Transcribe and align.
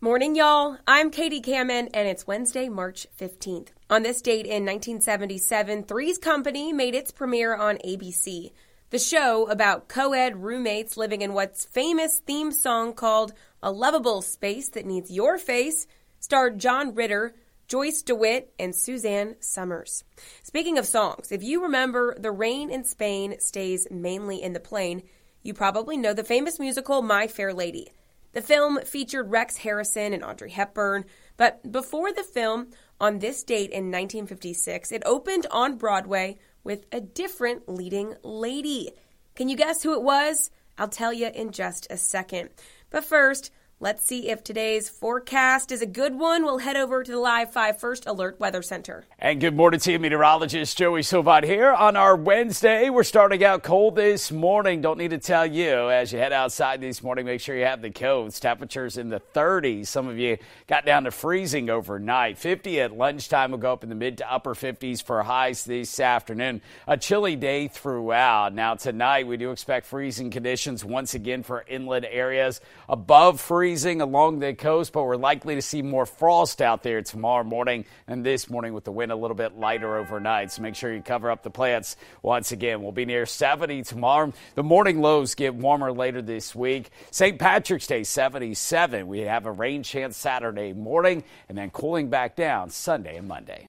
Morning, 0.00 0.36
y'all. 0.36 0.78
I'm 0.86 1.10
Katie 1.10 1.42
Kamin, 1.42 1.90
and 1.92 2.06
it's 2.06 2.24
Wednesday, 2.24 2.68
March 2.68 3.08
15th. 3.18 3.70
On 3.90 4.04
this 4.04 4.22
date 4.22 4.46
in 4.46 4.64
1977, 4.64 5.82
Three's 5.82 6.18
Company 6.18 6.72
made 6.72 6.94
its 6.94 7.10
premiere 7.10 7.56
on 7.56 7.78
ABC. 7.78 8.52
The 8.90 8.98
show 9.00 9.50
about 9.50 9.88
co 9.88 10.12
ed 10.12 10.40
roommates 10.44 10.96
living 10.96 11.20
in 11.22 11.32
what's 11.32 11.64
famous 11.64 12.20
theme 12.20 12.52
song 12.52 12.92
called 12.92 13.32
A 13.60 13.72
Lovable 13.72 14.22
Space 14.22 14.68
That 14.68 14.86
Needs 14.86 15.10
Your 15.10 15.36
Face 15.36 15.88
starred 16.20 16.60
John 16.60 16.94
Ritter, 16.94 17.34
Joyce 17.66 18.00
DeWitt, 18.02 18.54
and 18.56 18.76
Suzanne 18.76 19.34
Somers. 19.40 20.04
Speaking 20.44 20.78
of 20.78 20.86
songs, 20.86 21.32
if 21.32 21.42
you 21.42 21.60
remember 21.64 22.16
The 22.16 22.30
Rain 22.30 22.70
in 22.70 22.84
Spain 22.84 23.40
stays 23.40 23.88
mainly 23.90 24.40
in 24.40 24.52
the 24.52 24.60
plain, 24.60 25.02
you 25.42 25.54
probably 25.54 25.96
know 25.96 26.14
the 26.14 26.22
famous 26.22 26.60
musical 26.60 27.02
My 27.02 27.26
Fair 27.26 27.52
Lady. 27.52 27.90
The 28.32 28.42
film 28.42 28.80
featured 28.84 29.30
Rex 29.30 29.58
Harrison 29.58 30.12
and 30.12 30.24
Audrey 30.24 30.50
Hepburn, 30.50 31.04
but 31.36 31.72
before 31.72 32.12
the 32.12 32.22
film, 32.22 32.68
on 33.00 33.18
this 33.18 33.42
date 33.42 33.70
in 33.70 33.90
1956, 33.92 34.92
it 34.92 35.02
opened 35.06 35.46
on 35.50 35.76
Broadway 35.76 36.38
with 36.64 36.84
a 36.92 37.00
different 37.00 37.68
leading 37.68 38.14
lady. 38.22 38.90
Can 39.34 39.48
you 39.48 39.56
guess 39.56 39.82
who 39.82 39.94
it 39.94 40.02
was? 40.02 40.50
I'll 40.76 40.88
tell 40.88 41.12
you 41.12 41.28
in 41.28 41.52
just 41.52 41.86
a 41.90 41.96
second. 41.96 42.50
But 42.90 43.04
first, 43.04 43.50
Let's 43.80 44.04
see 44.04 44.28
if 44.28 44.42
today's 44.42 44.88
forecast 44.88 45.70
is 45.70 45.82
a 45.82 45.86
good 45.86 46.18
one. 46.18 46.42
We'll 46.42 46.58
head 46.58 46.76
over 46.76 47.04
to 47.04 47.12
the 47.12 47.18
Live 47.18 47.52
5 47.52 47.78
First 47.78 48.06
Alert 48.06 48.40
Weather 48.40 48.60
Center. 48.60 49.04
And 49.20 49.40
good 49.40 49.54
morning 49.54 49.78
to 49.78 49.92
you, 49.92 50.00
meteorologist 50.00 50.76
Joey 50.76 51.02
Silvat 51.02 51.44
here 51.44 51.72
on 51.72 51.94
our 51.94 52.16
Wednesday. 52.16 52.90
We're 52.90 53.04
starting 53.04 53.44
out 53.44 53.62
cold 53.62 53.94
this 53.94 54.32
morning. 54.32 54.80
Don't 54.80 54.98
need 54.98 55.10
to 55.10 55.18
tell 55.18 55.46
you 55.46 55.90
as 55.90 56.12
you 56.12 56.18
head 56.18 56.32
outside 56.32 56.80
this 56.80 57.04
morning, 57.04 57.24
make 57.24 57.40
sure 57.40 57.56
you 57.56 57.66
have 57.66 57.80
the 57.80 57.92
coats. 57.92 58.40
Temperatures 58.40 58.96
in 58.96 59.10
the 59.10 59.20
30s. 59.32 59.86
Some 59.86 60.08
of 60.08 60.18
you 60.18 60.38
got 60.66 60.84
down 60.84 61.04
to 61.04 61.12
freezing 61.12 61.70
overnight. 61.70 62.36
50 62.36 62.80
at 62.80 62.96
lunchtime 62.96 63.52
will 63.52 63.58
go 63.58 63.72
up 63.72 63.84
in 63.84 63.90
the 63.90 63.94
mid 63.94 64.18
to 64.18 64.32
upper 64.32 64.56
50s 64.56 65.04
for 65.04 65.22
highs 65.22 65.62
this 65.62 66.00
afternoon. 66.00 66.62
A 66.88 66.96
chilly 66.96 67.36
day 67.36 67.68
throughout. 67.68 68.52
Now, 68.54 68.74
tonight 68.74 69.28
we 69.28 69.36
do 69.36 69.52
expect 69.52 69.86
freezing 69.86 70.32
conditions 70.32 70.84
once 70.84 71.14
again 71.14 71.44
for 71.44 71.64
inland 71.68 72.04
areas 72.10 72.60
above 72.88 73.40
freezing 73.40 73.67
freezing 73.68 74.00
along 74.00 74.38
the 74.38 74.54
coast, 74.54 74.94
but 74.94 75.04
we're 75.04 75.14
likely 75.14 75.54
to 75.54 75.60
see 75.60 75.82
more 75.82 76.06
frost 76.06 76.62
out 76.62 76.82
there 76.82 77.02
tomorrow 77.02 77.44
morning 77.44 77.84
and 78.06 78.24
this 78.24 78.48
morning 78.48 78.72
with 78.72 78.82
the 78.82 78.90
wind 78.90 79.12
a 79.12 79.14
little 79.14 79.34
bit 79.34 79.58
lighter 79.58 79.98
overnight. 79.98 80.50
So 80.50 80.62
make 80.62 80.74
sure 80.74 80.90
you 80.90 81.02
cover 81.02 81.30
up 81.30 81.42
the 81.42 81.50
plants 81.50 81.94
once 82.22 82.50
again. 82.50 82.82
We'll 82.82 82.92
be 82.92 83.04
near 83.04 83.26
70 83.26 83.82
tomorrow. 83.82 84.32
The 84.54 84.62
morning 84.62 85.02
lows 85.02 85.34
get 85.34 85.54
warmer 85.54 85.92
later 85.92 86.22
this 86.22 86.54
week. 86.54 86.88
St. 87.10 87.38
Patrick's 87.38 87.86
Day, 87.86 88.04
77. 88.04 89.06
We 89.06 89.18
have 89.20 89.44
a 89.44 89.52
rain 89.52 89.82
chance 89.82 90.16
Saturday 90.16 90.72
morning 90.72 91.22
and 91.50 91.58
then 91.58 91.68
cooling 91.68 92.08
back 92.08 92.36
down 92.36 92.70
Sunday 92.70 93.18
and 93.18 93.28
Monday. 93.28 93.68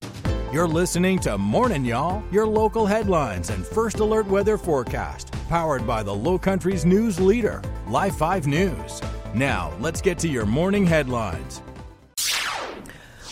You're 0.54 0.66
listening 0.66 1.20
to 1.20 1.38
Morning 1.38 1.84
Y'all, 1.84 2.24
your 2.32 2.48
local 2.48 2.86
headlines 2.86 3.50
and 3.50 3.68
first 3.68 4.00
alert 4.00 4.28
weather 4.28 4.58
forecast, 4.58 5.34
powered 5.50 5.86
by 5.86 6.04
the 6.04 6.16
Low 6.16 6.40
Country's 6.40 6.86
news 6.86 7.20
leader, 7.20 7.62
Live 7.90 8.16
5 8.16 8.48
News. 8.48 9.02
Now, 9.34 9.72
let's 9.80 10.02
get 10.02 10.18
to 10.20 10.28
your 10.28 10.48
morning 10.48 10.88
headlines. 10.88 11.62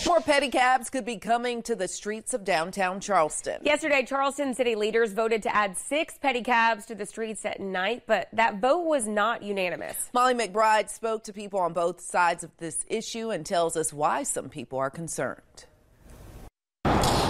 More 0.06 0.20
pedicabs 0.20 0.92
could 0.92 1.06
be 1.06 1.18
coming 1.18 1.64
to 1.64 1.76
the 1.76 1.88
streets 1.88 2.36
of 2.36 2.46
downtown 2.46 3.02
Charleston. 3.02 3.62
Yesterday, 3.64 4.06
Charleston 4.06 4.54
city 4.54 4.76
leaders 4.76 5.12
voted 5.12 5.44
to 5.44 5.54
add 5.54 5.76
six 5.76 6.18
pedicabs 6.24 6.86
to 6.86 6.96
the 6.96 7.06
streets 7.06 7.46
at 7.46 7.60
night, 7.60 8.04
but 8.06 8.30
that 8.32 8.62
vote 8.62 8.86
was 8.86 9.08
not 9.08 9.42
unanimous. 9.42 10.10
Molly 10.14 10.36
McBride 10.36 10.90
spoke 10.90 11.24
to 11.24 11.34
people 11.34 11.60
on 11.60 11.74
both 11.74 12.00
sides 12.00 12.44
of 12.44 12.52
this 12.58 12.86
issue 12.88 13.32
and 13.32 13.44
tells 13.44 13.76
us 13.76 13.92
why 13.92 14.22
some 14.22 14.50
people 14.50 14.78
are 14.78 14.92
concerned. 14.92 15.66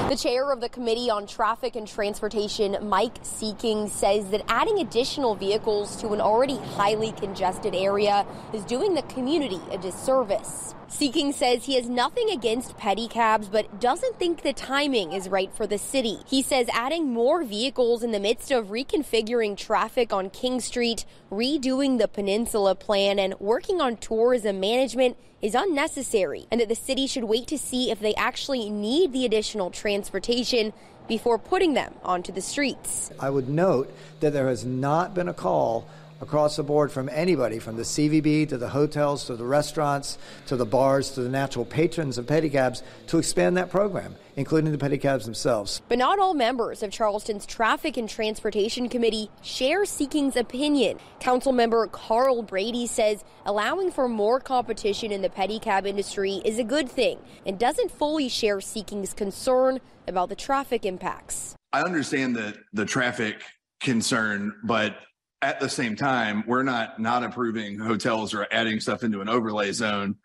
The 0.08 0.16
chair 0.16 0.54
of 0.54 0.62
the 0.62 0.70
Committee 0.70 1.10
on 1.10 1.28
Traffic 1.28 1.76
and 1.76 1.86
Transportation, 1.86 2.78
Mike 2.88 3.22
Seekings, 3.26 3.90
says 3.90 4.30
that 4.30 4.42
adding 4.48 4.80
additional 4.80 5.36
vehicles 5.36 5.98
to 5.98 6.14
an 6.14 6.22
already 6.22 6.56
highly 6.56 7.12
congested 7.12 7.76
area 7.76 8.26
is 8.54 8.64
doing 8.64 8.94
the 8.94 9.02
community 9.02 9.60
a 9.70 9.78
disservice. 9.78 10.74
Seekings 10.90 11.34
says 11.34 11.66
he 11.66 11.76
has 11.76 11.90
nothing 11.90 12.30
against 12.30 12.78
pedicabs, 12.78 13.52
but 13.52 13.82
doesn't 13.82 14.18
think 14.18 14.42
the 14.42 14.54
timing 14.54 15.12
is 15.12 15.28
right 15.28 15.54
for 15.54 15.68
the 15.68 15.78
city. 15.78 16.20
He 16.26 16.42
says 16.42 16.70
adding 16.72 17.12
more 17.12 17.44
vehicles 17.44 18.04
in 18.04 18.14
the 18.14 18.22
midst 18.22 18.52
of 18.52 18.68
reconfiguring 18.68 19.58
traffic 19.58 20.14
on 20.14 20.30
King 20.30 20.62
Street, 20.62 21.06
redoing 21.30 21.98
the 21.98 22.08
Peninsula 22.08 22.74
plan, 22.74 23.20
and 23.20 23.38
working 23.42 23.82
on 23.82 23.98
tourism 23.98 24.62
management 24.62 25.18
is 25.42 25.56
unnecessary, 25.56 26.48
and 26.50 26.62
that 26.62 26.70
the 26.70 26.76
city 26.76 27.06
should 27.06 27.26
wait 27.26 27.48
to 27.48 27.58
see 27.58 27.92
if 27.92 28.00
they 28.00 28.16
actually 28.16 28.70
need 28.70 29.12
the 29.12 29.26
additional 29.26 29.70
transportation 29.70 30.72
before 31.10 31.38
putting 31.38 31.74
them 31.74 31.94
onto 32.02 32.32
the 32.32 32.42
streets. 32.42 33.12
I 33.20 33.30
would 33.30 33.50
note 33.50 33.94
that 34.22 34.32
there 34.32 34.48
has 34.48 34.64
not 34.64 35.14
been 35.14 35.28
a 35.28 35.34
call 35.34 35.86
across 36.22 36.56
the 36.56 36.64
board 36.64 36.92
from 36.92 37.10
anybody, 37.10 37.60
from 37.60 37.76
the 37.78 37.84
CVB 37.84 38.50
to 38.50 38.58
the 38.58 38.70
hotels 38.70 39.26
to 39.26 39.36
the 39.36 39.46
restaurants 39.46 40.18
to 40.48 40.56
the 40.56 40.66
bars 40.66 41.12
to 41.12 41.22
the 41.22 41.30
natural 41.30 41.66
patrons 41.66 42.18
of 42.18 42.26
pedicabs, 42.26 42.82
to 43.08 43.18
expand 43.18 43.58
that 43.58 43.70
program, 43.70 44.16
including 44.36 44.72
the 44.72 44.78
pedicabs 44.78 45.26
themselves. 45.26 45.82
But 45.88 45.98
not 45.98 46.20
all 46.20 46.34
members 46.34 46.84
of 46.84 46.92
Charleston's 46.92 47.46
Traffic 47.46 47.98
and 47.98 48.10
Transportation 48.10 48.90
Committee 48.90 49.30
share 49.42 49.84
Seekings' 49.84 50.36
opinion. 50.36 51.00
Council 51.20 51.52
member 51.52 51.88
Karl 51.88 52.42
Brady 52.42 52.88
says 52.88 53.24
allowing 53.46 53.92
for 53.92 54.08
more 54.08 54.40
competition 54.40 55.12
in 55.12 55.22
the 55.22 55.30
pedicab 55.30 55.86
industry 55.86 56.42
is 56.46 56.60
a 56.60 56.64
good 56.64 56.90
thing 56.90 57.20
and 57.46 57.60
doesn't 57.60 57.92
fully 57.92 58.30
share 58.30 58.58
Seekings' 58.58 59.16
concern 59.16 59.80
about 60.08 60.30
the 60.30 60.36
traffic 60.36 60.86
impacts. 60.86 61.56
I 61.74 61.82
understand 61.82 62.36
the 62.36 62.56
the 62.74 62.86
traffic 62.86 63.44
concern, 63.82 64.54
but 64.64 64.96
at 65.42 65.60
the 65.60 65.70
same 65.70 65.96
time, 65.96 66.44
we're 66.48 66.64
not 66.64 67.00
not 67.00 67.24
approving 67.24 67.78
hotels 67.78 68.34
or 68.34 68.48
adding 68.52 68.80
stuff 68.80 69.04
into 69.04 69.22
an 69.22 69.30
overlay 69.30 69.72
zone 69.72 70.16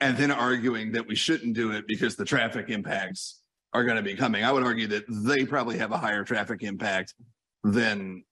and 0.00 0.16
then 0.16 0.30
arguing 0.30 0.92
that 0.92 1.06
we 1.06 1.14
shouldn't 1.14 1.54
do 1.54 1.72
it 1.72 1.86
because 1.86 2.16
the 2.16 2.24
traffic 2.24 2.70
impacts 2.70 3.40
are 3.72 3.84
going 3.84 3.96
to 3.96 4.02
be 4.02 4.14
coming. 4.14 4.44
I 4.44 4.50
would 4.50 4.64
argue 4.64 4.86
that 4.88 5.04
they 5.08 5.44
probably 5.44 5.78
have 5.78 5.92
a 5.92 5.98
higher 5.98 6.24
traffic 6.24 6.62
impact 6.62 7.14
than 7.62 8.24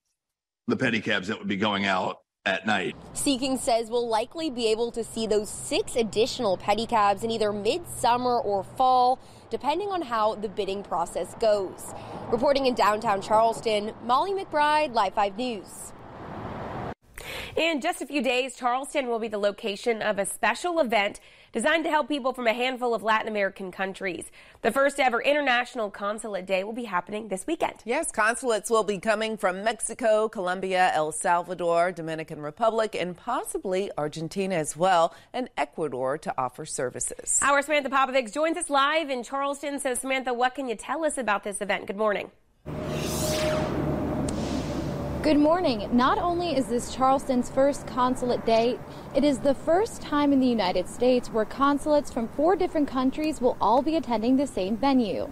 the 0.67 0.77
pedicabs 0.77 1.27
that 1.27 1.39
would 1.39 1.49
be 1.49 1.57
going 1.57 1.87
out 1.87 2.19
at 2.47 2.67
night. 2.67 2.97
Seekings 3.15 3.61
says 3.61 3.91
we'll 3.91 4.09
likely 4.09 4.51
be 4.51 4.67
able 4.69 4.91
to 4.93 5.05
see 5.05 5.27
those 5.27 5.49
six 5.49 5.95
additional 5.95 6.57
pedicabs 6.57 7.23
in 7.23 7.31
either 7.31 7.53
midsummer 7.53 8.39
or 8.39 8.65
fall, 8.65 9.19
depending 9.51 9.91
on 9.91 10.03
how 10.03 10.35
the 10.35 10.49
bidding 10.49 10.83
process 10.83 11.35
goes. 11.39 11.95
Reporting 12.31 12.67
in 12.67 12.75
downtown 12.75 13.21
Charleston, 13.21 13.93
Molly 14.05 14.33
McBride, 14.33 14.95
Live 14.95 15.15
5 15.15 15.37
News. 15.37 15.93
In 17.57 17.81
just 17.81 18.01
a 18.01 18.07
few 18.07 18.23
days, 18.23 18.55
Charleston 18.55 19.09
will 19.09 19.19
be 19.19 19.27
the 19.27 19.39
location 19.39 20.03
of 20.03 20.19
a 20.19 20.27
special 20.27 20.79
event 20.79 21.19
designed 21.53 21.83
to 21.83 21.91
help 21.91 22.07
people 22.07 22.33
from 22.33 22.47
a 22.47 22.53
handful 22.53 22.95
of 22.95 23.03
Latin 23.03 23.27
American 23.27 23.73
countries. 23.73 24.31
The 24.63 24.71
first 24.71 25.01
ever 25.01 25.21
International 25.21 25.91
Consulate 25.91 26.47
Day 26.47 26.63
will 26.63 26.73
be 26.73 26.85
happening 26.85 27.27
this 27.27 27.49
weekend. 27.49 27.75
Yes, 27.85 28.13
consulates 28.13 28.71
will 28.71 28.85
be 28.85 28.99
coming 28.99 29.37
from 29.37 29.65
Mexico, 29.65 30.29
Colombia, 30.29 30.93
El 30.95 31.11
Salvador, 31.11 31.91
Dominican 31.91 32.41
Republic, 32.41 32.95
and 32.95 33.17
possibly 33.17 33.91
Argentina 33.99 34.55
as 34.55 34.77
well, 34.77 35.13
and 35.33 35.49
Ecuador 35.57 36.19
to 36.19 36.33
offer 36.39 36.65
services. 36.65 37.41
Our 37.43 37.63
Samantha 37.63 37.91
Popovics 37.91 38.33
joins 38.33 38.57
us 38.57 38.71
live 38.71 39.11
in 39.11 39.25
Charleston. 39.25 39.81
So, 39.81 39.95
Samantha, 39.95 40.33
what 40.33 40.55
can 40.55 40.69
you 40.69 40.77
tell 40.77 41.05
us 41.05 41.19
about 41.19 41.43
this 41.43 41.61
event? 41.61 41.89
Good 41.89 41.97
morning. 41.97 42.31
Good 45.23 45.37
morning. 45.39 45.95
Not 45.95 46.17
only 46.17 46.57
is 46.57 46.69
this 46.69 46.95
Charleston's 46.95 47.51
first 47.51 47.87
consulate 47.87 48.47
day, 48.47 48.79
it 49.15 49.23
is 49.23 49.41
the 49.41 49.55
first 49.55 50.01
time 50.01 50.33
in 50.33 50.41
the 50.41 50.47
United 50.47 50.89
States 50.89 51.29
where 51.29 51.45
consulates 51.45 52.11
from 52.11 52.27
four 52.29 52.57
different 52.57 52.89
countries 52.89 53.39
will 53.39 53.59
all 53.61 53.83
be 53.83 53.97
attending 53.97 54.39
the 54.39 54.47
same 54.47 54.79
venue. 54.79 55.31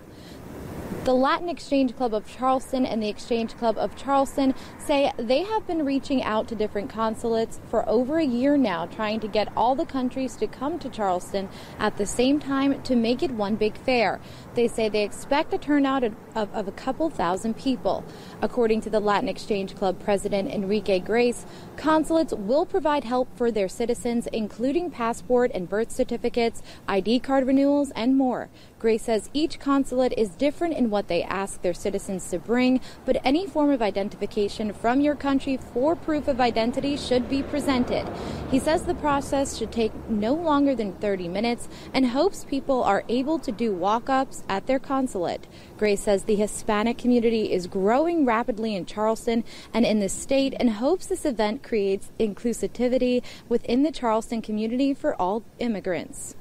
The 1.09 1.15
Latin 1.15 1.49
Exchange 1.49 1.97
Club 1.97 2.13
of 2.13 2.27
Charleston 2.27 2.85
and 2.85 3.03
the 3.03 3.09
Exchange 3.09 3.57
Club 3.57 3.79
of 3.79 3.97
Charleston 3.97 4.55
say 4.77 5.11
they 5.17 5.43
have 5.43 5.67
been 5.67 5.87
reaching 5.87 6.23
out 6.23 6.49
to 6.49 6.55
different 6.55 6.91
consulates 6.91 7.61
for 7.71 7.89
over 7.89 8.19
a 8.19 8.27
year 8.27 8.59
now, 8.59 8.85
trying 8.85 9.19
to 9.21 9.27
get 9.27 9.51
all 9.57 9.75
the 9.75 9.87
countries 9.87 10.37
to 10.37 10.47
come 10.47 10.79
to 10.79 10.91
Charleston 10.91 11.49
at 11.79 11.97
the 11.97 12.05
same 12.05 12.39
time 12.39 12.83
to 12.83 12.95
make 12.95 13.23
it 13.23 13.31
one 13.31 13.57
big 13.57 13.79
fair. 13.79 14.21
They 14.53 14.69
say 14.69 14.91
they 14.91 15.03
expect 15.03 15.55
a 15.55 15.57
turnout 15.57 16.05
of, 16.05 16.15
of, 16.35 16.69
a 16.69 16.73
couple 16.73 17.09
thousand 17.09 17.57
people. 17.57 18.05
According 18.43 18.83
to 18.83 18.91
the 18.91 19.01
Latin 19.01 19.31
Exchange 19.31 19.75
Club 19.77 19.99
president 19.99 20.51
Enrique 20.51 20.99
Grace, 20.99 21.47
consulates 21.79 22.35
will 22.35 22.67
provide 22.67 23.05
help 23.05 23.35
for 23.35 23.51
their 23.51 23.69
citizens, 23.69 24.27
including 24.27 24.91
passport 24.91 25.53
and 25.55 25.71
birth 25.71 25.91
certificates, 25.91 26.63
ID 26.87 27.21
card 27.21 27.47
renewals, 27.47 27.93
and 27.93 28.15
more. 28.15 28.51
Grace 28.79 29.05
says 29.05 29.31
each 29.33 29.59
consulate 29.59 30.13
is 30.17 30.29
different 30.31 30.77
in 30.77 30.91
what 30.91 30.98
they 31.07 31.23
ask 31.23 31.63
their 31.63 31.75
citizens 31.75 32.29
to 32.31 32.41
bring, 32.41 32.81
but 33.05 33.21
any 33.25 33.47
form 33.47 33.71
of 33.71 33.81
identification 33.81 34.73
from 34.73 35.01
your 35.01 35.15
country 35.15 35.57
for 35.57 35.95
proof 35.95 36.27
of 36.27 36.41
identity 36.41 36.97
should 36.97 37.29
be 37.29 37.45
presented. 37.45 38.09
He 38.51 38.59
says 38.59 38.83
the 38.83 38.95
process 38.95 39.57
should 39.57 39.71
take 39.71 39.93
no 40.09 40.35
longer 40.35 40.75
than 40.75 40.95
30 40.95 41.29
minutes 41.29 41.69
and 41.95 42.07
hopes 42.07 42.45
people 42.45 42.83
are 42.83 43.05
able 43.09 43.39
to 43.39 43.53
do 43.53 43.73
walk 43.73 44.09
ups 44.09 44.43
at 44.49 44.67
their 44.67 44.81
consulate. 44.81 45.47
Gray 45.77 45.95
says 45.95 46.25
the 46.25 46.35
Hispanic 46.35 46.99
community 46.99 47.53
is 47.53 47.67
growing 47.67 48.25
rapidly 48.25 48.75
in 48.75 48.87
Charleston 48.87 49.45
and 49.73 49.85
in 49.85 50.01
the 50.01 50.09
state 50.09 50.55
and 50.59 50.71
hopes 50.71 51.07
this 51.07 51.25
event 51.25 51.63
creates 51.63 52.11
inclusivity 52.19 53.23
within 53.49 53.83
the 53.83 53.93
Charleston 53.93 54.43
community 54.43 54.95
for 54.95 55.15
all 55.21 55.45
immigrants. 55.59 56.35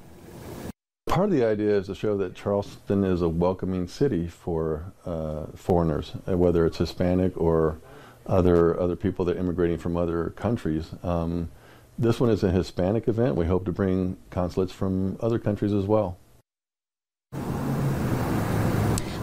Part 1.17 1.31
of 1.31 1.35
the 1.35 1.45
idea 1.45 1.75
is 1.75 1.87
to 1.87 1.95
show 1.95 2.15
that 2.17 2.35
Charleston 2.35 3.03
is 3.03 3.23
a 3.23 3.27
welcoming 3.27 3.87
city 3.87 4.27
for 4.27 4.93
uh, 5.03 5.47
foreigners, 5.55 6.11
uh, 6.29 6.37
whether 6.37 6.63
it's 6.63 6.77
Hispanic 6.77 7.35
or 7.35 7.79
other 8.27 8.79
other 8.79 8.95
people 8.95 9.25
that 9.25 9.35
are 9.35 9.39
immigrating 9.39 9.79
from 9.79 9.97
other 9.97 10.29
countries. 10.35 10.91
Um, 11.01 11.49
this 11.97 12.19
one 12.19 12.29
is 12.29 12.43
a 12.43 12.51
Hispanic 12.51 13.07
event. 13.07 13.35
We 13.35 13.47
hope 13.47 13.65
to 13.65 13.71
bring 13.71 14.17
consulates 14.29 14.71
from 14.71 15.17
other 15.19 15.39
countries 15.39 15.73
as 15.73 15.85
well 15.85 16.19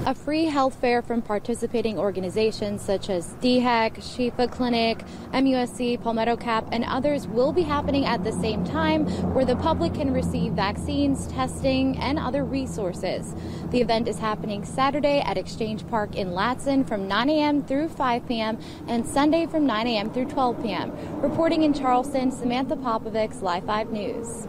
a 0.06 0.14
free 0.14 0.44
health 0.44 0.74
fair 0.80 1.00
from 1.00 1.22
participating 1.22 1.98
organizations 1.98 2.82
such 2.82 3.08
as 3.08 3.34
DHEC, 3.40 3.94
Shifa 3.96 4.50
Clinic, 4.50 5.02
MUSC, 5.32 6.02
Palmetto 6.02 6.36
CAP, 6.36 6.68
and 6.72 6.84
others 6.84 7.26
will 7.26 7.52
be 7.52 7.62
happening 7.62 8.04
at 8.04 8.22
the 8.22 8.32
same 8.32 8.64
time 8.64 9.06
where 9.32 9.46
the 9.46 9.56
public 9.56 9.94
can 9.94 10.12
receive 10.12 10.52
vaccines, 10.52 11.26
testing, 11.28 11.96
and 11.98 12.18
other 12.18 12.44
resources. 12.44 13.34
The 13.70 13.80
event 13.80 14.06
is 14.06 14.18
happening 14.18 14.64
Saturday 14.66 15.20
at 15.20 15.38
Exchange 15.38 15.86
Park 15.88 16.16
in 16.16 16.32
Ladson 16.32 16.86
from 16.86 17.08
9 17.08 17.30
a.m. 17.30 17.62
through 17.62 17.88
5 17.88 18.28
p.m. 18.28 18.58
and 18.86 19.06
Sunday 19.06 19.46
from 19.46 19.64
9 19.64 19.86
a.m. 19.86 20.10
through 20.12 20.26
12 20.26 20.62
p.m. 20.62 20.92
Reporting 21.22 21.62
in 21.62 21.72
Charleston, 21.72 22.30
Samantha 22.30 22.76
Popovics, 22.76 23.40
Live 23.40 23.64
5 23.64 23.90
News. 23.90 24.48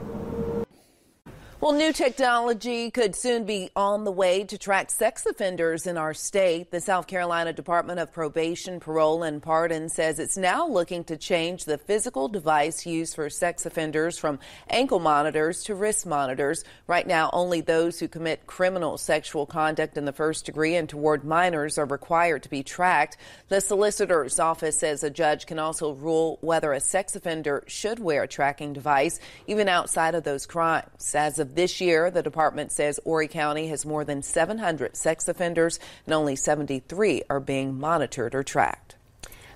Well, 1.65 1.73
new 1.73 1.93
technology 1.93 2.91
could 2.91 3.15
soon 3.15 3.45
be 3.45 3.71
on 3.75 4.03
the 4.03 4.11
way 4.11 4.43
to 4.43 4.55
track 4.55 4.91
sex 4.91 5.25
offenders 5.25 5.87
in 5.87 5.97
our 5.97 6.13
state. 6.13 6.69
The 6.69 6.79
South 6.79 7.07
Carolina 7.07 7.53
Department 7.53 7.99
of 7.99 8.13
Probation, 8.13 8.79
Parole, 8.79 9.23
and 9.23 9.41
Pardon 9.41 9.89
says 9.89 10.19
it's 10.19 10.37
now 10.37 10.67
looking 10.67 11.03
to 11.05 11.17
change 11.17 11.65
the 11.65 11.79
physical 11.79 12.27
device 12.27 12.85
used 12.85 13.15
for 13.15 13.31
sex 13.31 13.65
offenders 13.65 14.19
from 14.19 14.37
ankle 14.69 14.99
monitors 14.99 15.63
to 15.63 15.73
wrist 15.73 16.05
monitors. 16.05 16.63
Right 16.85 17.07
now, 17.07 17.31
only 17.33 17.61
those 17.61 17.99
who 17.99 18.07
commit 18.07 18.45
criminal 18.45 18.99
sexual 18.99 19.47
conduct 19.47 19.97
in 19.97 20.05
the 20.05 20.13
first 20.13 20.45
degree 20.45 20.75
and 20.75 20.87
toward 20.87 21.23
minors 21.23 21.79
are 21.79 21.87
required 21.87 22.43
to 22.43 22.49
be 22.49 22.61
tracked. 22.61 23.17
The 23.47 23.59
solicitor's 23.59 24.39
office 24.39 24.77
says 24.77 25.03
a 25.03 25.09
judge 25.09 25.47
can 25.47 25.57
also 25.57 25.93
rule 25.93 26.37
whether 26.41 26.73
a 26.73 26.79
sex 26.79 27.15
offender 27.15 27.63
should 27.65 27.97
wear 27.97 28.21
a 28.21 28.27
tracking 28.27 28.73
device, 28.73 29.19
even 29.47 29.67
outside 29.67 30.13
of 30.13 30.23
those 30.23 30.45
crimes. 30.45 31.15
As 31.15 31.39
of 31.39 31.54
this 31.55 31.81
year, 31.81 32.11
the 32.11 32.21
department 32.21 32.71
says 32.71 32.99
Horry 33.03 33.27
County 33.27 33.67
has 33.67 33.85
more 33.85 34.03
than 34.05 34.21
700 34.21 34.95
sex 34.95 35.27
offenders 35.27 35.79
and 36.05 36.13
only 36.13 36.35
73 36.35 37.23
are 37.29 37.39
being 37.39 37.79
monitored 37.79 38.35
or 38.35 38.43
tracked. 38.43 38.95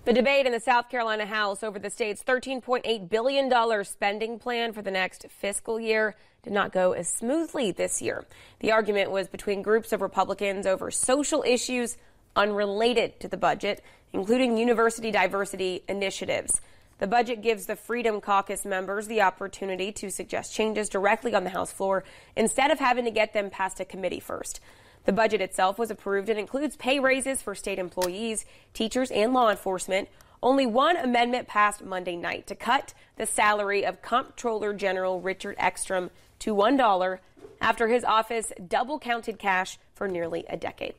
The 0.05 0.13
debate 0.13 0.45
in 0.45 0.53
the 0.53 0.59
South 0.59 0.89
Carolina 0.89 1.25
House 1.25 1.61
over 1.61 1.77
the 1.77 1.89
state's 1.89 2.23
$13.8 2.23 3.09
billion 3.09 3.85
spending 3.85 4.39
plan 4.39 4.73
for 4.73 4.81
the 4.81 4.91
next 4.91 5.27
fiscal 5.29 5.79
year 5.79 6.15
did 6.43 6.53
not 6.53 6.71
go 6.71 6.93
as 6.93 7.09
smoothly 7.09 7.71
this 7.71 8.01
year. 8.01 8.25
The 8.59 8.71
argument 8.71 9.11
was 9.11 9.27
between 9.27 9.61
groups 9.61 9.91
of 9.91 10.01
Republicans 10.01 10.65
over 10.65 10.89
social 10.89 11.43
issues 11.45 11.97
unrelated 12.35 13.19
to 13.19 13.27
the 13.27 13.37
budget, 13.37 13.83
including 14.13 14.57
university 14.57 15.11
diversity 15.11 15.83
initiatives. 15.87 16.61
The 16.99 17.07
budget 17.07 17.41
gives 17.41 17.65
the 17.65 17.77
Freedom 17.77 18.19
Caucus 18.19 18.65
members 18.65 19.07
the 19.07 19.21
opportunity 19.21 19.91
to 19.93 20.11
suggest 20.11 20.53
changes 20.53 20.89
directly 20.89 21.33
on 21.33 21.45
the 21.45 21.49
House 21.49 21.71
floor 21.71 22.03
instead 22.35 22.71
of 22.71 22.79
having 22.79 23.05
to 23.05 23.11
get 23.11 23.33
them 23.33 23.49
past 23.49 23.79
a 23.79 23.85
committee 23.85 24.19
first. 24.19 24.59
The 25.05 25.13
budget 25.13 25.39
itself 25.39 25.79
was 25.79 25.89
approved 25.89 26.27
and 26.27 26.37
includes 26.37 26.75
pay 26.75 26.99
raises 26.99 27.41
for 27.41 27.55
state 27.55 27.79
employees, 27.79 28.45
teachers, 28.73 29.11
and 29.11 29.33
law 29.33 29.49
enforcement. 29.49 30.09
Only 30.43 30.65
one 30.65 30.97
amendment 30.97 31.47
passed 31.47 31.83
Monday 31.83 32.17
night 32.17 32.47
to 32.47 32.55
cut 32.55 32.93
the 33.15 33.25
salary 33.25 33.85
of 33.85 34.01
Comptroller 34.01 34.73
General 34.73 35.21
Richard 35.21 35.57
Eckstrom 35.57 36.09
to 36.39 36.53
$1 36.53 37.19
after 37.61 37.87
his 37.87 38.03
office 38.03 38.51
double 38.67 38.99
counted 38.99 39.39
cash 39.39 39.77
for 39.93 40.09
nearly 40.09 40.45
a 40.49 40.57
decade. 40.57 40.95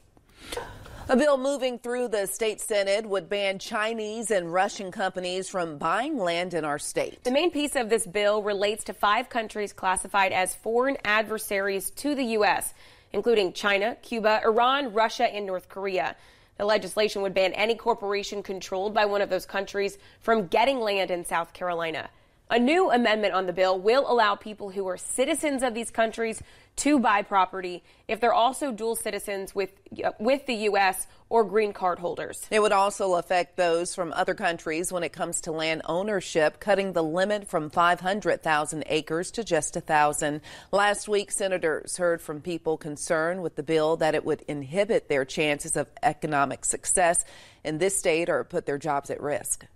A 1.09 1.17
bill 1.17 1.39
moving 1.39 1.79
through 1.79 2.09
the 2.09 2.27
state 2.27 2.61
Senate 2.61 3.05
would 3.05 3.29
ban 3.29 3.59
Chinese 3.59 4.31
and 4.31 4.53
Russian 4.53 4.93
companies 4.93 5.49
from 5.49 5.77
buying 5.77 6.19
land 6.19 6.55
in 6.55 6.65
our 6.65 6.79
state. 6.79 7.25
The 7.25 7.33
main 7.33 7.51
piece 7.51 7.75
of 7.75 7.89
this 7.89 8.07
bill 8.07 8.43
relates 8.43 8.85
to 8.85 8.93
five 8.93 9.29
countries 9.29 9.73
classified 9.73 10.33
as 10.33 10.55
foreign 10.55 10.97
adversaries 11.05 11.91
to 11.93 12.15
the 12.15 12.25
U.S., 12.25 12.75
including 13.13 13.53
China, 13.53 13.97
Cuba, 14.03 14.41
Iran, 14.45 14.93
Russia, 14.93 15.25
and 15.25 15.47
North 15.47 15.69
Korea. 15.69 16.15
The 16.59 16.65
legislation 16.65 17.23
would 17.23 17.35
ban 17.35 17.55
any 17.55 17.75
corporation 17.75 18.43
controlled 18.43 18.95
by 18.95 19.07
one 19.07 19.23
of 19.23 19.31
those 19.31 19.47
countries 19.47 19.99
from 20.21 20.47
getting 20.47 20.79
land 20.79 21.11
in 21.11 21.25
South 21.25 21.53
Carolina. 21.53 22.11
A 22.53 22.59
new 22.59 22.91
amendment 22.91 23.33
on 23.33 23.47
the 23.47 23.53
bill 23.53 23.79
will 23.79 24.11
allow 24.11 24.35
people 24.35 24.71
who 24.71 24.89
are 24.89 24.97
citizens 24.97 25.63
of 25.63 25.73
these 25.73 25.93
countries 25.93 26.43
to 26.77 26.99
buy 26.99 27.23
property 27.23 27.85
if 28.09 28.21
they're 28.21 28.35
also 28.35 28.73
dual 28.73 28.97
citizens 28.97 29.55
with 29.55 29.71
uh, 30.05 30.11
with 30.19 30.47
the 30.47 30.55
U.S. 30.55 31.07
or 31.29 31.45
green 31.45 31.73
card 31.73 32.01
holders. 32.01 32.49
It 32.51 32.61
would 32.61 32.73
also 32.73 33.15
affect 33.15 33.57
those 33.57 33.95
from 33.95 34.13
other 34.15 34.35
countries 34.35 34.93
when 34.93 35.05
it 35.05 35.13
comes 35.13 35.41
to 35.43 35.53
land 35.53 35.83
ownership, 35.85 36.59
cutting 36.59 36.93
the 36.93 37.05
limit 37.05 37.47
from 37.47 37.71
500,000 37.71 38.83
acres 38.87 39.31
to 39.31 39.45
just 39.45 39.77
1,000. 39.77 40.41
Last 40.73 41.09
week, 41.09 41.31
senators 41.31 41.99
heard 41.99 42.21
from 42.21 42.41
people 42.41 42.77
concerned 42.77 43.45
with 43.45 43.55
the 43.55 43.63
bill 43.63 43.97
that 43.99 44.17
it 44.17 44.25
would 44.25 44.43
inhibit 44.49 45.09
their 45.09 45.25
chances 45.25 45.77
of 45.77 45.87
economic 46.03 46.65
success 46.65 47.25
in 47.63 47.79
this 47.79 47.97
state 47.97 48.29
or 48.29 48.43
put 48.43 48.67
their 48.67 48.79
jobs 48.79 49.09
at 49.09 49.23
risk. 49.23 49.67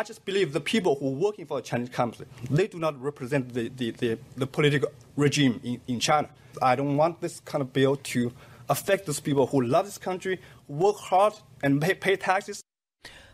I 0.00 0.02
just 0.02 0.24
believe 0.24 0.54
the 0.54 0.62
people 0.62 0.94
who 0.94 1.08
are 1.08 1.18
working 1.26 1.44
for 1.44 1.58
a 1.58 1.60
Chinese 1.60 1.90
company, 1.90 2.26
they 2.48 2.66
do 2.66 2.78
not 2.78 2.98
represent 3.02 3.52
the, 3.52 3.68
the, 3.68 3.90
the, 3.90 4.18
the 4.34 4.46
political 4.46 4.88
regime 5.14 5.60
in, 5.62 5.78
in 5.88 6.00
China. 6.00 6.30
I 6.62 6.74
don't 6.74 6.96
want 6.96 7.20
this 7.20 7.40
kind 7.40 7.60
of 7.60 7.74
bill 7.74 7.96
to 7.96 8.32
affect 8.70 9.04
those 9.04 9.20
people 9.20 9.46
who 9.46 9.60
love 9.60 9.84
this 9.84 9.98
country, 9.98 10.40
work 10.68 10.96
hard, 10.96 11.34
and 11.62 11.82
pay, 11.82 11.92
pay 11.92 12.16
taxes. 12.16 12.62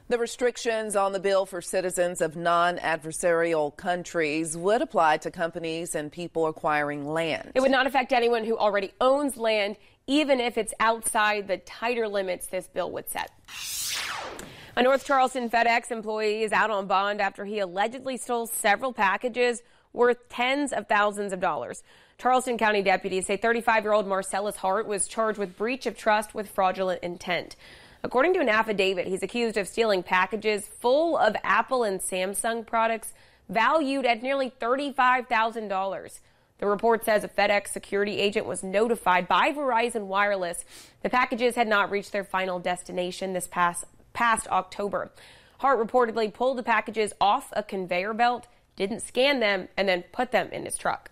The 0.09 0.19
restrictions 0.19 0.97
on 0.97 1.13
the 1.13 1.21
bill 1.21 1.47
for 1.47 1.61
citizens 1.61 2.21
of 2.21 2.35
non 2.35 2.79
adversarial 2.79 3.77
countries 3.77 4.57
would 4.57 4.83
apply 4.83 5.19
to 5.19 5.31
companies 5.31 5.95
and 5.95 6.11
people 6.11 6.49
acquiring 6.49 7.07
land. 7.07 7.53
It 7.55 7.61
would 7.61 7.71
not 7.71 7.87
affect 7.87 8.13
anyone 8.13 8.45
who 8.45 8.59
already 8.59 8.91
owns 9.01 9.37
land, 9.37 9.77
even 10.09 10.41
if 10.41 10.59
it's 10.59 10.75
outside 10.81 11.47
the 11.47 11.59
tighter 11.59 12.09
limits 12.09 12.49
this 12.49 12.67
bill 12.67 12.91
would 12.91 13.09
set. 13.09 13.31
A 14.79 14.83
North 14.83 15.07
Charleston 15.07 15.49
FedEx 15.49 15.91
employee 15.91 16.43
is 16.43 16.53
out 16.53 16.71
on 16.71 16.87
bond 16.87 17.19
after 17.19 17.47
he 17.47 17.61
allegedly 17.61 18.19
stole 18.19 18.47
several 18.47 18.93
packages 18.93 19.63
worth 19.95 20.29
tens 20.29 20.71
of 20.71 20.87
thousands 20.87 21.33
of 21.33 21.41
dollars. 21.41 21.83
Charleston 22.19 22.59
County 22.59 22.83
deputies 22.83 23.25
say 23.25 23.39
35 23.39 23.85
year 23.85 23.95
old 23.95 24.07
Marcellus 24.07 24.57
Hart 24.57 24.87
was 24.87 25.09
charged 25.09 25.39
with 25.39 25.57
breach 25.57 25.87
of 25.87 25.97
trust 25.97 26.35
with 26.35 26.51
fraudulent 26.51 27.03
intent. 27.03 27.57
According 28.05 28.35
to 28.35 28.41
an 28.41 28.51
affidavit, 28.51 29.07
he's 29.07 29.23
accused 29.23 29.57
of 29.57 29.67
stealing 29.67 30.03
packages 30.03 30.67
full 30.67 31.17
of 31.17 31.37
Apple 31.43 31.83
and 31.83 31.99
Samsung 31.99 32.67
products 32.67 33.15
valued 33.49 34.05
at 34.05 34.23
nearly 34.23 34.51
$35,000. 34.61 36.21
The 36.59 36.67
report 36.67 37.03
says 37.03 37.25
a 37.25 37.29
FedEx 37.29 37.69
security 37.69 38.19
agent 38.19 38.45
was 38.45 38.63
notified 38.63 39.27
by 39.27 39.53
Verizon 39.53 40.05
Wireless 40.05 40.67
the 41.03 41.09
packages 41.09 41.55
had 41.55 41.67
not 41.67 41.91
reached 41.91 42.13
their 42.13 42.25
final 42.25 42.59
destination 42.59 43.33
this 43.33 43.49
past 43.49 43.87
past 44.17 44.49
October. 44.49 45.13
Hart 45.59 45.79
reportedly 45.79 46.33
pulled 46.33 46.57
the 46.57 46.63
packages 46.63 47.13
off 47.21 47.53
a 47.53 47.63
conveyor 47.63 48.15
belt, 48.15 48.47
didn't 48.75 49.01
scan 49.01 49.41
them, 49.41 49.69
and 49.77 49.87
then 49.89 50.05
put 50.11 50.33
them 50.33 50.49
in 50.51 50.65
his 50.65 50.77
truck. 50.77 51.11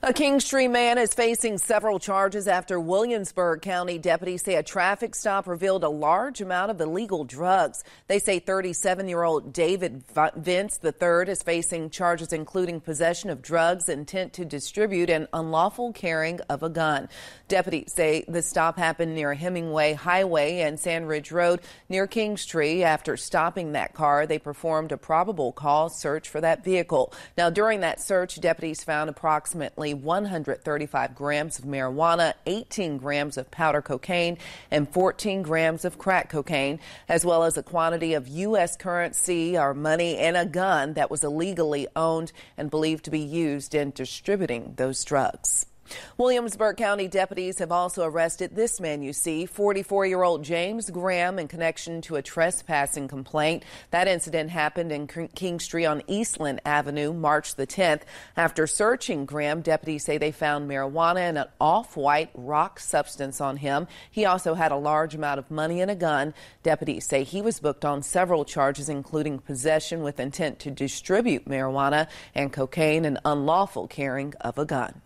A 0.00 0.12
Kingstree 0.12 0.68
man 0.68 0.96
is 0.96 1.12
facing 1.12 1.58
several 1.58 1.98
charges 1.98 2.46
after 2.46 2.78
Williamsburg 2.78 3.62
County 3.62 3.98
deputies 3.98 4.44
say 4.44 4.54
a 4.54 4.62
traffic 4.62 5.12
stop 5.12 5.48
revealed 5.48 5.82
a 5.82 5.88
large 5.88 6.40
amount 6.40 6.70
of 6.70 6.80
illegal 6.80 7.24
drugs. 7.24 7.82
They 8.06 8.20
say 8.20 8.38
37 8.38 9.08
year 9.08 9.24
old 9.24 9.52
David 9.52 10.04
Vince 10.36 10.78
III 10.84 11.28
is 11.32 11.42
facing 11.42 11.90
charges 11.90 12.32
including 12.32 12.80
possession 12.80 13.28
of 13.28 13.42
drugs, 13.42 13.88
intent 13.88 14.34
to 14.34 14.44
distribute, 14.44 15.10
and 15.10 15.26
unlawful 15.32 15.92
carrying 15.92 16.40
of 16.42 16.62
a 16.62 16.70
gun. 16.70 17.08
Deputies 17.48 17.92
say 17.92 18.24
the 18.28 18.40
stop 18.40 18.78
happened 18.78 19.16
near 19.16 19.34
Hemingway 19.34 19.94
Highway 19.94 20.60
and 20.60 20.78
Sandridge 20.78 21.32
Road 21.32 21.60
near 21.88 22.06
Kingstree. 22.06 22.82
After 22.82 23.16
stopping 23.16 23.72
that 23.72 23.94
car, 23.94 24.28
they 24.28 24.38
performed 24.38 24.92
a 24.92 24.96
probable 24.96 25.50
cause 25.50 25.98
search 25.98 26.28
for 26.28 26.40
that 26.40 26.62
vehicle. 26.62 27.12
Now, 27.36 27.50
during 27.50 27.80
that 27.80 28.00
search, 28.00 28.40
deputies 28.40 28.84
found 28.84 29.10
approximately 29.10 29.87
approximately 29.92 30.06
135 30.06 31.14
grams 31.14 31.58
of 31.58 31.64
marijuana, 31.64 32.34
18 32.46 32.98
grams 32.98 33.36
of 33.36 33.50
powder 33.50 33.82
cocaine, 33.82 34.38
and 34.70 34.88
14 34.88 35.42
grams 35.42 35.84
of 35.84 35.98
crack 35.98 36.28
cocaine, 36.28 36.80
as 37.08 37.24
well 37.24 37.44
as 37.44 37.56
a 37.56 37.62
quantity 37.62 38.14
of 38.14 38.28
U.S. 38.28 38.76
currency 38.76 39.56
or 39.56 39.74
money 39.74 40.16
and 40.18 40.36
a 40.36 40.46
gun 40.46 40.94
that 40.94 41.10
was 41.10 41.24
illegally 41.24 41.86
owned 41.96 42.32
and 42.56 42.70
believed 42.70 43.04
to 43.04 43.10
be 43.10 43.20
used 43.20 43.74
in 43.74 43.90
distributing 43.90 44.74
those 44.76 45.04
drugs. 45.04 45.66
Williamsburg 46.16 46.76
County 46.76 47.08
deputies 47.08 47.58
have 47.58 47.72
also 47.72 48.04
arrested 48.04 48.54
this 48.54 48.80
man 48.80 49.02
you 49.02 49.12
see, 49.12 49.46
44 49.46 50.06
year 50.06 50.22
old 50.22 50.42
James 50.42 50.90
Graham, 50.90 51.38
in 51.38 51.48
connection 51.48 52.00
to 52.02 52.16
a 52.16 52.22
trespassing 52.22 53.08
complaint. 53.08 53.64
That 53.90 54.08
incident 54.08 54.50
happened 54.50 54.92
in 54.92 55.06
Kingstree 55.06 55.86
on 55.86 56.02
Eastland 56.06 56.60
Avenue 56.64 57.12
March 57.12 57.54
the 57.54 57.66
10th. 57.66 58.02
After 58.36 58.66
searching 58.66 59.24
Graham, 59.26 59.60
deputies 59.60 60.04
say 60.04 60.18
they 60.18 60.32
found 60.32 60.68
marijuana 60.68 61.20
and 61.20 61.38
an 61.38 61.46
off 61.60 61.96
white 61.96 62.30
rock 62.34 62.80
substance 62.80 63.40
on 63.40 63.56
him. 63.56 63.86
He 64.10 64.24
also 64.24 64.54
had 64.54 64.72
a 64.72 64.76
large 64.76 65.14
amount 65.14 65.38
of 65.38 65.50
money 65.50 65.80
and 65.80 65.90
a 65.90 65.94
gun. 65.94 66.34
Deputies 66.62 67.06
say 67.06 67.24
he 67.24 67.42
was 67.42 67.60
booked 67.60 67.84
on 67.84 68.02
several 68.02 68.44
charges, 68.44 68.88
including 68.88 69.38
possession 69.38 70.02
with 70.02 70.20
intent 70.20 70.58
to 70.60 70.70
distribute 70.70 71.46
marijuana 71.46 72.08
and 72.34 72.52
cocaine 72.52 73.04
and 73.04 73.18
unlawful 73.24 73.86
carrying 73.86 74.34
of 74.40 74.58
a 74.58 74.64
gun. 74.64 75.00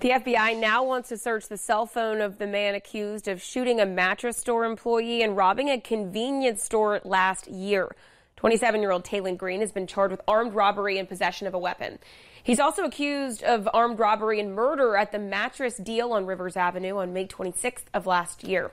The 0.00 0.10
FBI 0.10 0.58
now 0.58 0.84
wants 0.84 1.08
to 1.08 1.16
search 1.16 1.48
the 1.48 1.56
cell 1.56 1.86
phone 1.86 2.20
of 2.20 2.38
the 2.38 2.46
man 2.46 2.74
accused 2.74 3.26
of 3.26 3.40
shooting 3.40 3.80
a 3.80 3.86
mattress 3.86 4.36
store 4.36 4.64
employee 4.64 5.22
and 5.22 5.36
robbing 5.36 5.70
a 5.70 5.80
convenience 5.80 6.62
store 6.62 7.00
last 7.04 7.48
year. 7.48 7.94
27 8.36 8.82
year 8.82 8.90
old 8.90 9.04
Taylen 9.04 9.38
Green 9.38 9.60
has 9.60 9.72
been 9.72 9.86
charged 9.86 10.10
with 10.10 10.20
armed 10.28 10.52
robbery 10.54 10.98
and 10.98 11.08
possession 11.08 11.46
of 11.46 11.54
a 11.54 11.58
weapon. 11.58 11.98
He's 12.42 12.60
also 12.60 12.84
accused 12.84 13.42
of 13.42 13.66
armed 13.72 13.98
robbery 13.98 14.38
and 14.38 14.54
murder 14.54 14.96
at 14.96 15.12
the 15.12 15.18
mattress 15.18 15.78
deal 15.78 16.12
on 16.12 16.26
Rivers 16.26 16.56
Avenue 16.56 16.98
on 16.98 17.14
May 17.14 17.26
26th 17.26 17.84
of 17.94 18.06
last 18.06 18.44
year. 18.44 18.72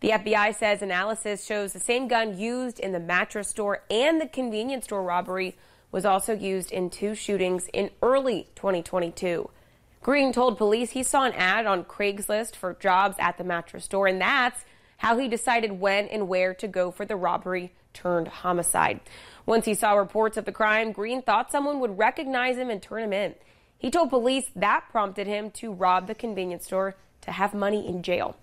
The 0.00 0.10
FBI 0.10 0.54
says 0.54 0.82
analysis 0.82 1.46
shows 1.46 1.72
the 1.72 1.80
same 1.80 2.08
gun 2.08 2.38
used 2.38 2.78
in 2.78 2.92
the 2.92 3.00
mattress 3.00 3.48
store 3.48 3.82
and 3.90 4.20
the 4.20 4.26
convenience 4.26 4.84
store 4.84 5.02
robbery 5.02 5.56
was 5.92 6.04
also 6.04 6.34
used 6.34 6.72
in 6.72 6.90
two 6.90 7.14
shootings 7.14 7.68
in 7.72 7.90
early 8.02 8.48
2022. 8.54 9.50
Green 10.02 10.32
told 10.32 10.56
police 10.56 10.90
he 10.90 11.02
saw 11.02 11.24
an 11.24 11.32
ad 11.32 11.66
on 11.66 11.84
Craigslist 11.84 12.54
for 12.54 12.74
jobs 12.74 13.16
at 13.18 13.38
the 13.38 13.44
mattress 13.44 13.84
store, 13.84 14.06
and 14.06 14.20
that's 14.20 14.64
how 14.98 15.18
he 15.18 15.28
decided 15.28 15.80
when 15.80 16.06
and 16.08 16.28
where 16.28 16.54
to 16.54 16.68
go 16.68 16.90
for 16.90 17.04
the 17.04 17.16
robbery 17.16 17.72
turned 17.92 18.28
homicide. 18.28 19.00
Once 19.46 19.64
he 19.64 19.74
saw 19.74 19.94
reports 19.94 20.36
of 20.36 20.44
the 20.44 20.52
crime, 20.52 20.92
Green 20.92 21.22
thought 21.22 21.50
someone 21.50 21.80
would 21.80 21.98
recognize 21.98 22.56
him 22.56 22.70
and 22.70 22.82
turn 22.82 23.02
him 23.02 23.12
in. 23.12 23.34
He 23.78 23.90
told 23.90 24.10
police 24.10 24.46
that 24.54 24.84
prompted 24.90 25.26
him 25.26 25.50
to 25.52 25.72
rob 25.72 26.06
the 26.06 26.14
convenience 26.14 26.66
store 26.66 26.96
to 27.22 27.32
have 27.32 27.52
money 27.52 27.86
in 27.86 28.02
jail. 28.02 28.36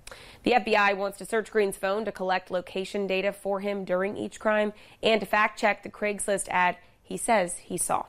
The 0.44 0.52
FBI 0.52 0.96
wants 0.98 1.18
to 1.20 1.26
search 1.26 1.52
Green's 1.52 1.78
phone 1.78 2.06
to 2.06 2.12
collect 2.12 2.52
location 2.52 3.08
data 3.08 3.32
for 3.32 3.62
him 3.62 3.86
during 3.86 4.18
each 4.18 4.40
crime 4.40 4.74
and 5.02 5.22
to 5.22 5.26
fact 5.26 5.60
check 5.60 5.84
the 5.84 5.90
Craigslist 5.90 6.48
ad 6.50 6.78
he 7.04 7.18
says 7.18 7.58
he 7.58 7.78
saw. 7.78 8.06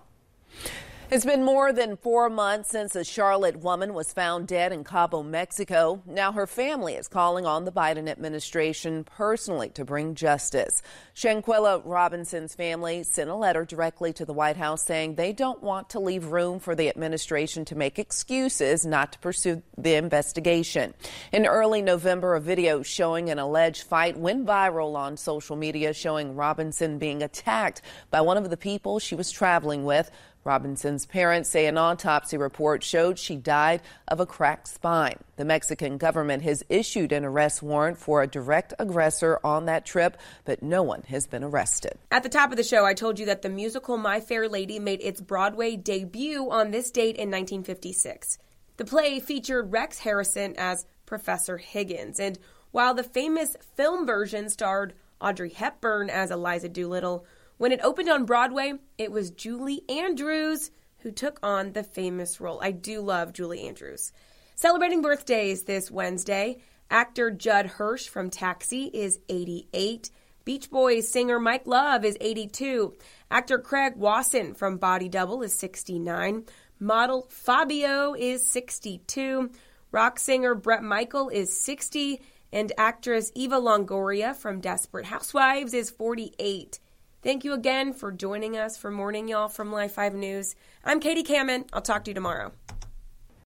It's 1.14 1.24
been 1.24 1.44
more 1.44 1.72
than 1.72 1.96
four 1.96 2.28
months 2.28 2.70
since 2.70 2.96
a 2.96 3.04
Charlotte 3.04 3.60
woman 3.60 3.94
was 3.94 4.12
found 4.12 4.48
dead 4.48 4.72
in 4.72 4.82
Cabo, 4.82 5.22
Mexico. 5.22 6.02
Now 6.06 6.32
her 6.32 6.44
family 6.44 6.94
is 6.94 7.06
calling 7.06 7.46
on 7.46 7.64
the 7.64 7.70
Biden 7.70 8.08
administration 8.08 9.04
personally 9.04 9.68
to 9.74 9.84
bring 9.84 10.16
justice. 10.16 10.82
Shanquella 11.14 11.82
Robinson's 11.84 12.56
family 12.56 13.04
sent 13.04 13.30
a 13.30 13.34
letter 13.36 13.64
directly 13.64 14.12
to 14.12 14.24
the 14.24 14.32
White 14.32 14.56
House 14.56 14.84
saying 14.84 15.14
they 15.14 15.32
don't 15.32 15.62
want 15.62 15.88
to 15.90 16.00
leave 16.00 16.32
room 16.32 16.58
for 16.58 16.74
the 16.74 16.88
administration 16.88 17.64
to 17.66 17.76
make 17.76 18.00
excuses 18.00 18.84
not 18.84 19.12
to 19.12 19.20
pursue 19.20 19.62
the 19.78 19.94
investigation. 19.94 20.94
In 21.30 21.46
early 21.46 21.80
November, 21.80 22.34
a 22.34 22.40
video 22.40 22.82
showing 22.82 23.30
an 23.30 23.38
alleged 23.38 23.84
fight 23.84 24.16
went 24.16 24.46
viral 24.46 24.96
on 24.96 25.16
social 25.16 25.54
media 25.54 25.92
showing 25.92 26.34
Robinson 26.34 26.98
being 26.98 27.22
attacked 27.22 27.82
by 28.10 28.20
one 28.20 28.36
of 28.36 28.50
the 28.50 28.56
people 28.56 28.98
she 28.98 29.14
was 29.14 29.30
traveling 29.30 29.84
with. 29.84 30.10
Robinson's 30.44 31.06
parents 31.06 31.48
say 31.48 31.66
an 31.66 31.78
autopsy 31.78 32.36
report 32.36 32.82
showed 32.82 33.18
she 33.18 33.36
died 33.36 33.80
of 34.06 34.20
a 34.20 34.26
cracked 34.26 34.68
spine. 34.68 35.18
The 35.36 35.44
Mexican 35.44 35.96
government 35.96 36.42
has 36.42 36.62
issued 36.68 37.12
an 37.12 37.24
arrest 37.24 37.62
warrant 37.62 37.98
for 37.98 38.22
a 38.22 38.26
direct 38.26 38.74
aggressor 38.78 39.40
on 39.42 39.64
that 39.66 39.86
trip, 39.86 40.18
but 40.44 40.62
no 40.62 40.82
one 40.82 41.02
has 41.08 41.26
been 41.26 41.42
arrested. 41.42 41.98
At 42.10 42.22
the 42.22 42.28
top 42.28 42.50
of 42.50 42.56
the 42.56 42.62
show, 42.62 42.84
I 42.84 42.94
told 42.94 43.18
you 43.18 43.26
that 43.26 43.42
the 43.42 43.48
musical 43.48 43.96
My 43.96 44.20
Fair 44.20 44.48
Lady 44.48 44.78
made 44.78 45.00
its 45.00 45.20
Broadway 45.20 45.76
debut 45.76 46.50
on 46.50 46.70
this 46.70 46.90
date 46.90 47.16
in 47.16 47.30
1956. 47.30 48.38
The 48.76 48.84
play 48.84 49.20
featured 49.20 49.72
Rex 49.72 50.00
Harrison 50.00 50.54
as 50.58 50.86
Professor 51.06 51.58
Higgins, 51.58 52.20
and 52.20 52.38
while 52.70 52.92
the 52.92 53.02
famous 53.02 53.56
film 53.76 54.04
version 54.04 54.48
starred 54.50 54.94
Audrey 55.20 55.50
Hepburn 55.50 56.10
as 56.10 56.30
Eliza 56.30 56.68
Doolittle, 56.68 57.24
when 57.58 57.72
it 57.72 57.80
opened 57.82 58.08
on 58.08 58.24
Broadway, 58.24 58.74
it 58.98 59.12
was 59.12 59.30
Julie 59.30 59.82
Andrews 59.88 60.70
who 60.98 61.10
took 61.10 61.38
on 61.42 61.72
the 61.72 61.82
famous 61.82 62.40
role. 62.40 62.58
I 62.62 62.70
do 62.70 63.00
love 63.00 63.32
Julie 63.32 63.66
Andrews. 63.66 64.12
Celebrating 64.56 65.02
birthdays 65.02 65.64
this 65.64 65.90
Wednesday, 65.90 66.58
actor 66.90 67.30
Judd 67.30 67.66
Hirsch 67.66 68.08
from 68.08 68.30
Taxi 68.30 68.84
is 68.84 69.20
88. 69.28 70.10
Beach 70.44 70.70
Boys 70.70 71.08
singer 71.08 71.40
Mike 71.40 71.66
Love 71.66 72.04
is 72.04 72.16
82. 72.20 72.94
Actor 73.30 73.58
Craig 73.58 73.94
Wasson 73.96 74.54
from 74.54 74.76
Body 74.76 75.08
Double 75.08 75.42
is 75.42 75.54
69. 75.54 76.44
Model 76.78 77.26
Fabio 77.30 78.14
is 78.14 78.46
62. 78.46 79.50
Rock 79.90 80.18
singer 80.18 80.54
Bret 80.54 80.82
Michael 80.82 81.28
is 81.30 81.58
60. 81.58 82.20
And 82.52 82.72
actress 82.76 83.32
Eva 83.34 83.56
Longoria 83.56 84.36
from 84.36 84.60
Desperate 84.60 85.06
Housewives 85.06 85.72
is 85.74 85.90
48. 85.90 86.78
Thank 87.24 87.42
you 87.42 87.54
again 87.54 87.94
for 87.94 88.12
joining 88.12 88.58
us 88.58 88.76
for 88.76 88.90
Morning 88.90 89.28
Y'all 89.28 89.48
from 89.48 89.72
Live 89.72 89.92
5 89.92 90.12
News. 90.12 90.54
I'm 90.84 91.00
Katie 91.00 91.22
Kamin. 91.22 91.66
I'll 91.72 91.80
talk 91.80 92.04
to 92.04 92.10
you 92.10 92.14
tomorrow. 92.14 92.52